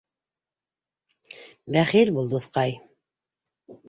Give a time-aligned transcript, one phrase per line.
[1.75, 2.73] Бәхил бул, дуҫҡай...